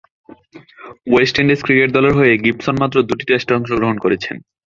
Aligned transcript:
West 1.07 1.35
Indies 1.41 1.59
cricket 1.65 1.89
দলের 1.93 2.13
হয়ে 2.19 2.33
Gibson 2.43 2.75
মাত্র 2.81 2.97
দু’টি 3.07 3.25
টেস্টে 3.29 3.53
অংশগ্রহণ 3.57 3.97
করেছেন। 4.03 4.35